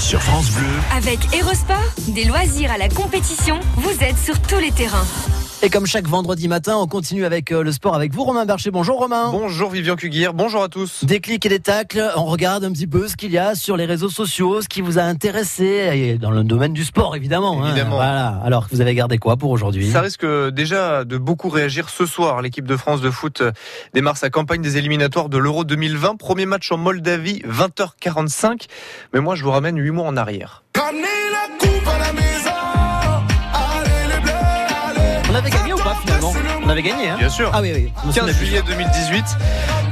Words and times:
sur 0.00 0.22
France. 0.22 0.50
Avec 0.96 1.18
Aerosport, 1.34 1.76
des 2.08 2.24
loisirs 2.24 2.70
à 2.70 2.78
la 2.78 2.88
compétition, 2.88 3.58
vous 3.76 4.02
êtes 4.02 4.18
sur 4.18 4.40
tous 4.40 4.58
les 4.58 4.70
terrains. 4.70 5.06
Et 5.60 5.70
comme 5.70 5.86
chaque 5.86 6.06
vendredi 6.06 6.46
matin, 6.46 6.76
on 6.76 6.86
continue 6.86 7.24
avec 7.24 7.50
euh, 7.50 7.64
le 7.64 7.72
sport 7.72 7.96
avec 7.96 8.14
vous, 8.14 8.22
Romain 8.22 8.46
Bercher. 8.46 8.70
Bonjour 8.70 8.96
Romain. 9.00 9.30
Bonjour 9.32 9.70
Vivian 9.70 9.96
Cuguière, 9.96 10.32
bonjour 10.32 10.62
à 10.62 10.68
tous. 10.68 11.04
Des 11.04 11.18
clics 11.18 11.44
et 11.46 11.48
des 11.48 11.58
tacles, 11.58 12.12
on 12.16 12.26
regarde 12.26 12.62
un 12.62 12.70
petit 12.70 12.86
peu 12.86 13.08
ce 13.08 13.16
qu'il 13.16 13.32
y 13.32 13.38
a 13.38 13.56
sur 13.56 13.76
les 13.76 13.84
réseaux 13.84 14.08
sociaux, 14.08 14.62
ce 14.62 14.68
qui 14.68 14.82
vous 14.82 15.00
a 15.00 15.02
intéressé, 15.02 15.64
et 15.94 16.14
dans 16.16 16.30
le 16.30 16.44
domaine 16.44 16.72
du 16.74 16.84
sport 16.84 17.16
évidemment. 17.16 17.60
hein. 17.60 17.66
Évidemment. 17.70 17.96
Voilà. 17.96 18.40
Alors, 18.44 18.68
vous 18.70 18.80
avez 18.80 18.94
gardé 18.94 19.18
quoi 19.18 19.36
pour 19.36 19.50
aujourd'hui? 19.50 19.90
Ça 19.90 20.00
risque 20.00 20.24
déjà 20.52 21.04
de 21.04 21.18
beaucoup 21.18 21.48
réagir 21.48 21.88
ce 21.88 22.06
soir. 22.06 22.40
L'équipe 22.40 22.66
de 22.66 22.76
France 22.76 23.00
de 23.00 23.10
foot 23.10 23.42
démarre 23.94 24.16
sa 24.16 24.30
campagne 24.30 24.62
des 24.62 24.76
éliminatoires 24.76 25.28
de 25.28 25.38
l'Euro 25.38 25.64
2020. 25.64 26.16
Premier 26.18 26.46
match 26.46 26.70
en 26.70 26.76
Moldavie, 26.76 27.42
20h45. 27.48 28.66
Mais 29.12 29.20
moi, 29.20 29.34
je 29.34 29.42
vous 29.42 29.50
ramène 29.50 29.76
8 29.76 29.90
mois 29.90 30.06
en 30.06 30.16
arrière. 30.16 30.62
Avait 36.78 36.88
gagné, 36.88 37.08
hein 37.08 37.16
Bien 37.18 37.28
sûr. 37.28 37.50
Ah 37.52 37.60
oui, 37.60 37.72
oui. 37.74 37.92
Je 38.02 38.06
me 38.08 38.12
souviens 38.12 38.26
15 38.26 38.36
plus. 38.36 38.46
juillet 38.46 38.62
2018, 38.66 39.24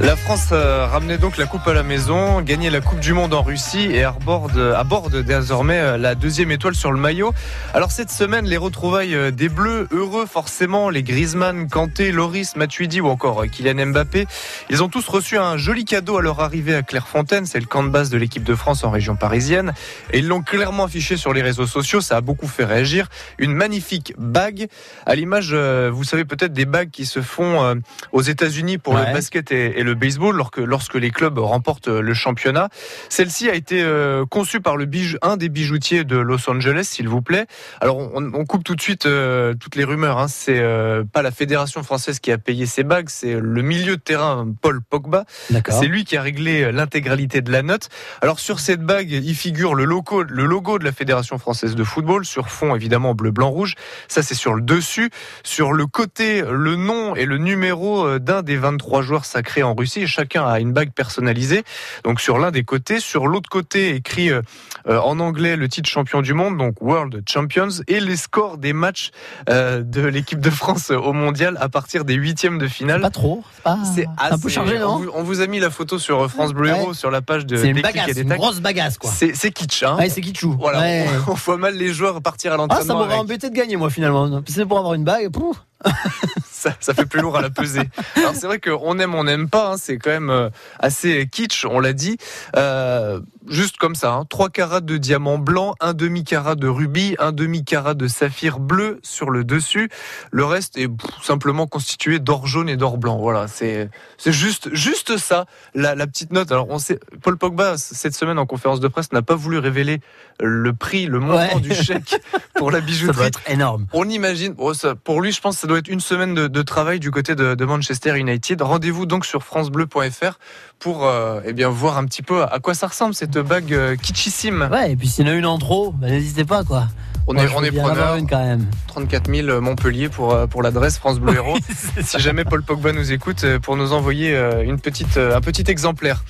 la 0.01 0.15
France 0.15 0.49
euh, 0.53 0.87
ramenait 0.87 1.19
donc 1.19 1.37
la 1.39 1.47
coupe 1.47 1.67
à 1.67 1.73
la 1.73 1.83
maison, 1.83 2.41
gagnait 2.43 2.71
la 2.71 2.81
Coupe 2.81 3.01
du 3.01 3.13
Monde 3.13 3.33
en 3.35 3.43
Russie 3.43 3.89
et 3.91 4.05
aborde, 4.05 4.59
aborde 4.77 5.23
désormais 5.23 5.79
euh, 5.79 5.97
la 5.97 6.15
deuxième 6.15 6.51
étoile 6.51 6.75
sur 6.75 6.93
le 6.93 6.99
maillot. 6.99 7.33
Alors 7.75 7.91
cette 7.91 8.11
semaine, 8.11 8.45
les 8.45 8.57
retrouvailles 8.59 9.15
euh, 9.15 9.31
des 9.31 9.49
Bleus, 9.49 9.89
heureux 9.91 10.27
forcément, 10.27 10.91
les 10.91 11.03
Griezmann, 11.03 11.69
Kanté, 11.69 12.13
Loris, 12.13 12.57
Matuidi 12.57 13.01
ou 13.01 13.09
encore 13.09 13.45
Kylian 13.47 13.87
Mbappé, 13.87 14.27
ils 14.71 14.83
ont 14.83 14.89
tous 14.89 15.07
reçu 15.09 15.39
un 15.39 15.57
joli 15.57 15.85
cadeau 15.85 16.19
à 16.19 16.23
leur 16.23 16.41
arrivée 16.41 16.75
à 16.75 16.83
Clairefontaine, 16.83 17.47
c'est 17.47 17.61
le 17.61 17.67
camp 17.67 17.83
de 17.83 17.89
base 17.89 18.11
de 18.11 18.19
l'équipe 18.19 18.45
de 18.45 18.55
France 18.55 18.85
en 18.85 18.91
région 18.91 19.17
parisienne, 19.17 19.73
et 20.13 20.19
ils 20.19 20.29
l'ont 20.29 20.43
clairement 20.43 20.85
affiché 20.85 21.17
sur 21.17 21.33
les 21.33 21.43
réseaux 21.43 21.67
sociaux, 21.67 22.01
ça 22.01 22.17
a 22.19 22.21
beaucoup 22.21 22.49
fait 22.49 22.65
réagir. 22.65 23.09
Une 23.39 23.55
magnifique 23.55 24.13
bague, 24.19 24.69
à 25.07 25.15
l'image, 25.15 25.55
vous 25.55 26.05
savez 26.05 26.25
peut-être 26.25 26.53
des 26.53 26.66
bagues 26.66 26.91
qui 26.91 27.07
se 27.07 27.23
font 27.23 27.77
aux 28.13 28.23
États-Unis 28.23 28.79
pour 28.79 28.95
Ouais. 28.97 29.07
le 29.09 29.13
basket 29.13 29.53
et, 29.53 29.79
et 29.79 29.83
le 29.87 29.95
baseball 29.95 30.37
lorsque, 30.37 30.59
lorsque 30.59 30.95
les 30.95 31.10
clubs 31.10 31.38
remportent 31.38 31.88
euh, 31.88 32.02
le 32.02 32.12
championnat. 32.12 32.68
Celle-ci 33.09 33.48
a 33.48 33.54
été 33.54 33.82
euh, 33.82 34.26
conçue 34.26 34.60
par 34.60 34.76
le 34.76 34.84
bijou, 34.84 35.16
un 35.23 35.37
des 35.37 35.48
bijoutiers 35.48 36.04
de 36.04 36.16
Los 36.16 36.51
Angeles, 36.51 36.84
s'il 36.84 37.09
vous 37.09 37.23
plaît. 37.23 37.46
Alors 37.80 37.98
on, 37.98 38.32
on 38.34 38.45
coupe 38.45 38.64
tout 38.64 38.74
de 38.74 38.80
suite 38.80 39.07
euh, 39.07 39.54
toutes 39.54 39.76
les 39.76 39.84
rumeurs. 39.84 40.18
Hein. 40.18 40.26
C'est 40.29 40.59
euh, 40.59 41.04
pas 41.04 41.23
la 41.23 41.30
fédération 41.30 41.82
française 41.82 42.18
qui 42.18 42.32
a 42.32 42.38
payé 42.38 42.66
ces 42.66 42.82
bagues, 42.82 43.09
c'est 43.09 43.38
le 43.40 43.62
milieu 43.62 43.96
de 43.96 44.01
terrain 44.01 44.46
Paul 44.60 44.80
Pogba. 44.82 45.24
C'est 45.68 45.87
lui 45.87 46.04
qui 46.04 46.16
a 46.16 46.23
réglé 46.23 46.73
l'intégralité 46.73 47.40
de 47.40 47.52
la 47.52 47.62
note. 47.62 47.88
Alors 48.20 48.40
sur 48.40 48.60
cette 48.60 48.82
bague, 48.82 49.10
il 49.10 49.34
figure 49.34 49.74
le 49.74 49.84
logo, 49.84 50.23
le 50.23 50.45
logo 50.45 50.79
de 50.79 50.84
la 50.84 50.92
Fédération 50.92 51.38
française 51.38 51.74
de 51.76 51.84
football 51.84 52.24
sur 52.24 52.48
fond 52.48 52.74
évidemment 52.74 53.14
bleu, 53.14 53.30
blanc, 53.30 53.51
rouge. 53.51 53.74
Ça 54.09 54.23
c'est 54.23 54.34
sur 54.34 54.54
le 54.54 54.62
dessus. 54.62 55.10
Sur 55.45 55.73
le 55.73 55.87
côté, 55.87 56.42
le 56.42 56.74
nom 56.76 57.14
et 57.14 57.26
le 57.26 57.38
numéro 57.38 58.18
d'un 58.18 58.42
des 58.42 58.57
23 58.57 59.02
joueurs 59.02 59.24
sacrés 59.24 59.62
en 59.62 59.74
Russie. 59.77 60.01
Et 60.02 60.07
Chacun 60.07 60.46
a 60.46 60.60
une 60.60 60.73
bague 60.73 60.93
personnalisée. 60.93 61.63
Donc 62.05 62.21
sur 62.21 62.38
l'un 62.38 62.51
des 62.51 62.65
côtés, 62.65 63.01
sur 63.01 63.27
l'autre 63.27 63.49
côté 63.49 63.95
écrit 63.95 64.31
euh, 64.31 64.43
euh, 64.88 64.99
en 65.00 65.19
anglais 65.21 65.56
le 65.56 65.69
titre 65.69 65.88
champion 65.88 66.22
du 66.22 66.34
monde, 66.34 66.56
donc 66.56 66.81
World 66.81 67.22
Champions, 67.28 67.69
et 67.88 68.00
les 68.00 68.16
scores 68.16 68.59
des 68.59 68.72
matchs 68.72 69.10
euh, 69.49 69.82
de 69.82 70.03
l'équipe 70.03 70.41
de 70.41 70.50
France 70.50 70.91
au 70.91 71.12
mondial 71.12 71.56
à 71.60 71.69
partir 71.69 72.04
des 72.04 72.15
huitièmes 72.15 72.59
de 72.59 72.69
finale. 72.69 73.00
Pas 73.00 73.10
trop. 73.10 73.44
C'est 73.54 73.62
pas... 73.62 73.78
C'est 73.94 74.06
un 74.19 74.28
peu 74.31 74.34
assez- 74.34 74.49
chargé, 74.50 74.77
on 74.78 74.81
non 74.81 74.97
vous, 74.99 75.10
on 75.15 75.22
vous 75.22 75.41
a 75.41 75.47
mis 75.47 75.60
la 75.60 75.71
photo 75.71 75.99
sur 75.99 76.31
France 76.31 76.53
Bleu 76.53 76.71
Ouais. 76.71 76.78
Héros 76.78 76.94
sur 76.94 77.10
la 77.10 77.22
page 77.22 77.47
de 77.47 77.56
C'est 77.56 77.69
une 77.69 77.81
bagasse, 77.81 78.09
et 78.09 78.15
des 78.15 78.22
une 78.22 78.34
grosse 78.34 78.60
bagasse, 78.60 78.99
quoi. 78.99 79.10
C'est 79.10 79.50
kitsch, 79.53 79.82
hein. 79.82 79.97
Ouais, 79.99 80.09
c'est 80.09 80.21
kitschou. 80.21 80.56
Voilà, 80.59 80.81
Ouais. 80.81 81.06
on, 81.27 81.31
on 81.32 81.34
voit 81.34 81.56
mal 81.56 81.77
les 81.77 81.93
joueurs 81.93 82.21
partir 82.22 82.53
à 82.53 82.54
Ah, 82.54 82.56
ça 82.59 82.62
l'entraînement. 82.62 82.94
m'aurait 82.94 83.06
avec. 83.12 83.21
embêté 83.21 83.50
de 83.50 83.54
gagner, 83.54 83.77
moi, 83.77 83.91
finalement. 83.91 84.43
C'est 84.49 84.65
pour 84.66 84.78
avoir 84.78 84.94
une 84.94 85.04
bague. 85.04 85.31
pouf. 85.31 85.56
ça, 86.50 86.72
ça 86.81 86.94
fait 86.94 87.06
plus 87.06 87.21
lourd 87.21 87.37
à 87.37 87.43
la 87.43 87.50
peser. 87.50 87.82
Alors 88.16 88.34
c'est 88.34 88.47
vrai 88.47 88.59
qu'on 88.60 88.98
aime, 88.98 89.14
on 89.14 89.25
n'aime 89.25 89.48
pas. 89.48 89.72
hein, 89.72 89.76
c'est 89.78 89.98
quand 89.98 90.10
même 90.10 90.31
euh, 90.31 90.50
assez 90.78 91.28
kitsch, 91.31 91.64
on 91.64 91.81
l'a 91.81 91.92
dit. 91.92 92.16
Euh, 92.56 93.20
juste 93.48 93.76
comme 93.76 93.94
ça, 93.94 94.12
hein, 94.12 94.25
3 94.28 94.48
carats 94.50 94.81
de 94.81 94.97
diamant 94.97 95.38
blanc, 95.38 95.75
un 95.81 95.92
demi 95.94 96.25
carat 96.25 96.54
de 96.54 96.66
rubis, 96.66 97.14
un 97.19 97.32
demi 97.32 97.64
carat 97.64 97.94
de 97.94 98.09
saphir 98.09 98.59
bleu 98.59 98.98
sur 99.03 99.31
le 99.31 99.44
dessus. 99.44 99.88
Le 100.31 100.44
reste 100.44 100.78
est 100.78 100.88
pff, 100.88 101.22
simplement 101.22 101.66
constitué 101.66 102.19
d'or 102.19 102.47
jaune 102.47 102.69
et 102.69 102.76
d'or 102.76 102.98
blanc. 102.98 103.19
Voilà, 103.19 103.47
c'est 103.48 103.91
c'est 104.19 104.32
juste 104.32 104.75
juste 104.75 105.19
ça. 105.19 105.44
La, 105.75 105.94
la 105.94 106.06
petite 106.06 106.32
note. 106.32 106.50
Alors 106.53 106.66
on 106.70 106.78
sait, 106.78 106.98
Paul 107.22 107.37
Pogba 107.37 107.76
cette 107.76 108.14
semaine 108.14 108.38
en 108.38 108.47
conférence 108.47 108.81
de 108.81 108.88
presse 108.88 109.12
n'a 109.12 109.22
pas 109.22 109.34
voulu 109.37 109.58
révéler 109.58 110.00
le 110.41 110.72
prix, 110.72 111.06
le 111.06 111.20
montant 111.20 111.37
Ouais. 111.37 111.60
du 111.60 111.75
chèque 111.75 112.20
pour 112.54 112.70
la 112.70 112.78
Ça 112.81 112.81
doit 112.81 112.87
bijouterie. 112.87 113.26
être 113.26 113.41
énorme. 113.48 113.87
On 113.93 114.08
imagine, 114.08 114.53
bon, 114.54 114.72
ça, 114.75 114.94
pour 114.94 115.20
lui, 115.20 115.32
je 115.32 115.41
pense 115.41 115.56
que 115.56 115.60
ça 115.62 115.66
doit 115.66 115.75
une 115.88 116.00
semaine 116.00 116.34
de, 116.34 116.62
travail 116.62 117.00
du 117.00 117.10
côté 117.10 117.34
de, 117.34 117.54
de 117.54 117.64
Manchester 117.64 118.19
United. 118.19 118.62
Rendez-vous 118.62 119.06
donc 119.06 119.26
sur 119.26 119.42
francebleu.fr 119.42 120.38
pour 120.78 121.06
euh, 121.06 121.41
eh 121.44 121.53
bien, 121.53 121.69
voir 121.69 121.98
un 121.98 122.04
petit 122.04 122.22
peu 122.22 122.42
à 122.42 122.59
quoi 122.59 122.75
ça 122.75 122.88
ressemble 122.88 123.14
cette 123.14 123.38
bague 123.38 123.72
euh, 123.72 123.97
kitschissime. 123.97 124.69
Ouais, 124.70 124.92
et 124.92 124.97
puis 124.97 125.09
s'il 125.09 125.26
y 125.26 125.31
en 125.31 125.32
a 125.32 125.37
une 125.37 125.47
en 125.47 125.59
trop, 125.59 125.92
bah, 125.92 126.09
n'hésitez 126.09 126.44
pas, 126.44 126.64
quoi. 126.64 126.88
On 127.28 127.34
Moi, 127.34 127.42
est, 127.44 127.48
on 127.56 127.62
est 127.64 127.72
preneur. 127.72 128.14
une 128.16 128.28
quand 128.28 128.38
même. 128.44 128.66
34 128.87 129.28
000 129.34 129.60
Montpellier 129.60 130.09
pour, 130.09 130.32
euh, 130.32 130.47
pour 130.47 130.62
l'adresse 130.62 130.97
France 130.98 131.19
Bleu 131.19 131.34
Héros. 131.37 131.59
si 132.00 132.20
jamais 132.20 132.44
Paul 132.44 132.62
Pogba 132.62 132.92
nous 132.92 133.10
écoute, 133.10 133.42
euh, 133.42 133.59
pour 133.59 133.76
nous 133.76 133.92
envoyer 133.92 134.37
euh, 134.37 134.62
une 134.62 134.78
petite, 134.78 135.16
un 135.16 135.41
petit 135.41 135.64
exemplaire. 135.69 136.22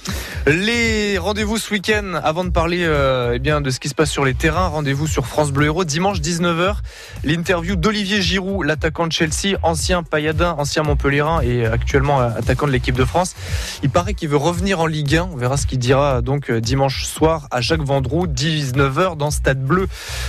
Les 0.46 1.18
rendez-vous 1.18 1.58
ce 1.58 1.70
week-end, 1.74 2.14
avant 2.22 2.44
de 2.44 2.50
parler 2.50 2.78
euh, 2.82 3.32
eh 3.34 3.38
bien, 3.40 3.60
de 3.60 3.68
ce 3.70 3.78
qui 3.78 3.88
se 3.90 3.94
passe 3.94 4.10
sur 4.10 4.24
les 4.24 4.32
terrains, 4.34 4.68
rendez-vous 4.68 5.06
sur 5.06 5.26
France 5.26 5.50
Bleu 5.52 5.66
Héros, 5.66 5.84
dimanche 5.84 6.20
19h. 6.20 6.76
L'interview 7.24 7.76
d'Olivier 7.76 8.22
Giroud, 8.22 8.64
l'attaquant 8.64 9.06
de 9.06 9.12
Chelsea, 9.12 9.58
ancien 9.62 10.02
pailladin, 10.02 10.54
ancien 10.58 10.82
Montpellierin 10.82 11.40
et 11.42 11.66
actuellement 11.66 12.20
attaquant 12.20 12.66
de 12.66 12.72
l'équipe 12.72 12.94
de 12.96 13.04
France. 13.04 13.34
Il 13.82 13.90
paraît 13.90 14.14
qu'il 14.14 14.28
veut 14.28 14.36
revenir 14.36 14.80
en 14.80 14.86
Ligue 14.86 15.16
1. 15.16 15.28
On 15.32 15.36
verra 15.36 15.56
ce 15.58 15.66
qu'il 15.66 15.78
dira 15.78 16.22
donc 16.22 16.50
dimanche 16.50 17.04
soir 17.04 17.48
à 17.50 17.60
Jacques 17.60 17.84
Vendroux, 17.84 18.26
19h 18.26 19.16
dans 19.16 19.30
Stade 19.30 19.62
Bleu. 19.62 19.88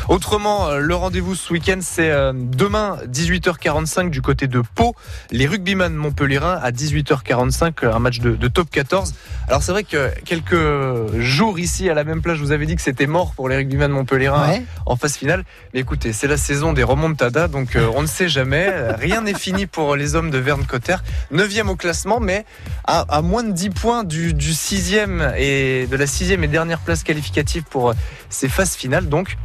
Autrement, 0.09 0.56
euh, 0.66 0.79
le 0.79 0.95
rendez-vous 0.95 1.35
ce 1.35 1.53
week-end, 1.53 1.79
c'est 1.81 2.09
euh, 2.12 2.34
demain 2.35 2.97
18h45 3.07 4.09
du 4.09 4.22
côté 4.22 4.47
de 4.47 4.62
Pau. 4.75 4.95
Les 5.31 5.45
rugbyman 5.47 5.94
Montpellierin 5.94 6.59
à 6.62 6.72
18h45, 6.72 7.85
un 7.88 8.00
match 8.00 8.19
de, 8.19 8.31
de 8.35 8.47
top 8.47 8.69
14. 8.69 9.13
Alors 9.47 9.63
c'est 9.63 9.72
vrai 9.72 9.84
que 9.84 10.12
quelques 10.25 11.19
jours 11.19 11.59
ici 11.59 11.90
à 11.90 11.94
la 11.94 12.03
même 12.03 12.22
plage, 12.22 12.38
je 12.38 12.44
vous 12.44 12.51
avez 12.51 12.66
dit 12.66 12.75
que 12.75 12.81
c'était 12.81 13.07
mort 13.07 13.34
pour 13.35 13.50
les 13.50 13.57
rugbyman 13.57 13.91
Montpellierin 13.91 14.47
Ouais. 14.50 14.63
en 14.85 14.96
phase 14.96 15.16
finale. 15.16 15.44
Mais 15.73 15.79
écoutez, 15.81 16.13
c'est 16.13 16.28
la 16.28 16.38
saison 16.38 16.73
des 16.73 16.84
remontadas, 16.84 17.47
donc 17.47 17.75
euh, 17.75 17.90
on 17.96 18.01
ne 18.01 18.07
sait 18.07 18.29
jamais. 18.29 18.69
Rien 19.00 19.22
n'est 19.22 19.34
fini 19.34 19.66
pour 19.67 19.96
les 19.96 20.16
hommes 20.16 20.31
de 20.31 20.38
Verne 20.38 20.66
Cotter. 20.66 20.96
9 21.31 21.47
au 21.69 21.75
classement, 21.75 22.19
mais 22.19 22.46
à, 22.85 23.01
à 23.09 23.22
moins 23.22 23.44
de 23.44 23.51
10 23.51 23.69
points 23.72 24.03
du, 24.03 24.34
du 24.34 24.53
sixième 24.53 25.34
et 25.38 25.88
de 25.88 25.96
la 25.96 26.07
sixième 26.07 26.44
et 26.44 26.47
dernière 26.47 26.79
place 26.79 27.03
qualificative 27.03 27.63
pour 27.69 27.90
euh, 27.90 27.94
ces 28.29 28.47
phases 28.50 28.75
finales. 28.75 29.07
Donc, 29.09 29.38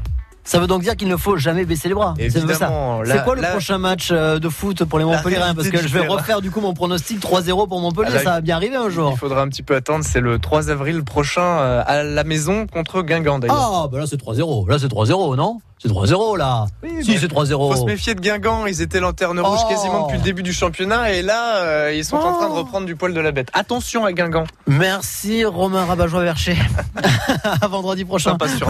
Ça 0.44 0.58
veut 0.58 0.66
donc 0.66 0.82
dire 0.82 0.96
qu'il 0.96 1.06
ne 1.08 1.16
faut 1.16 1.36
jamais 1.36 1.64
baisser 1.64 1.88
les 1.88 1.94
bras. 1.94 2.14
C'est 2.18 2.30
ça. 2.30 2.38
évidemment, 2.40 3.02
C'est 3.04 3.22
quoi 3.24 3.36
le 3.36 3.42
la- 3.42 3.50
prochain 3.50 3.78
match 3.78 4.08
euh, 4.10 4.38
de 4.40 4.48
foot 4.48 4.84
pour 4.84 4.98
les 4.98 5.04
La 5.04 5.12
Montpellierins 5.12 5.54
Parce 5.54 5.68
que 5.68 5.78
je 5.80 5.86
vais 5.88 6.06
refaire 6.06 6.40
du 6.40 6.50
coup 6.50 6.60
mon 6.60 6.74
pronostic 6.74 7.20
3-0 7.20 7.68
pour 7.68 7.80
Montpellier. 7.80 8.08
Ah 8.10 8.16
là, 8.16 8.22
ça 8.22 8.30
va 8.32 8.40
bien 8.40 8.56
arriver 8.56 8.74
un 8.76 8.86
il 8.86 8.90
jour. 8.90 9.16
faudra 9.18 9.42
un 9.42 9.48
petit 9.48 9.62
peu 9.62 9.76
attendre. 9.76 10.04
C'est 10.04 10.20
le 10.20 10.38
3 10.40 10.70
avril 10.70 11.04
prochain 11.04 11.42
euh, 11.42 11.82
à 11.86 12.02
la 12.02 12.24
maison 12.24 12.66
contre 12.66 13.02
Guingamp 13.02 13.38
d'ailleurs. 13.38 13.82
Ah, 13.84 13.88
bah 13.90 13.98
là 14.00 14.06
c'est 14.06 14.20
3-0. 14.20 14.68
Là 14.68 14.78
c'est 14.80 14.88
3-0, 14.88 15.36
non? 15.36 15.60
C'est 15.78 15.88
3-0 15.88 16.36
là. 16.38 16.66
Oui, 16.84 16.90
si, 17.04 17.12
bah, 17.14 17.18
c'est 17.20 17.32
3-0. 17.32 17.74
Faut 17.74 17.76
se 17.76 17.84
méfier 17.84 18.14
de 18.14 18.20
Guingamp, 18.20 18.66
ils 18.66 18.82
étaient 18.82 19.00
lanterne 19.00 19.40
rouge 19.40 19.58
Oh. 19.64 19.68
quasiment 19.68 20.02
depuis 20.06 20.18
le 20.18 20.22
début 20.22 20.44
du 20.44 20.52
championnat 20.52 21.12
et 21.12 21.22
là 21.22 21.56
euh, 21.56 21.92
ils 21.94 22.04
sont 22.04 22.16
en 22.16 22.34
train 22.38 22.48
de 22.48 22.52
Oh. 22.54 22.58
reprendre 22.58 22.86
du 22.86 22.94
poil 22.96 23.14
de 23.14 23.20
la 23.20 23.32
bête. 23.32 23.48
Attention 23.52 24.04
à 24.04 24.12
Guingamp. 24.12 24.44
Merci 24.68 25.44
Romain 25.44 25.84
Rabajois-Vercher. 25.84 26.56
à 27.60 27.66
vendredi 27.68 28.04
prochain. 28.04 28.36